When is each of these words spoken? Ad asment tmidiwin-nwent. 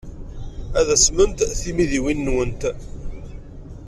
Ad 0.79 0.87
asment 0.95 1.39
tmidiwin-nwent. 1.61 2.61